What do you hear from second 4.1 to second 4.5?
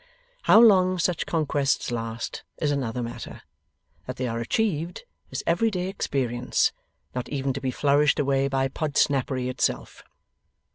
they are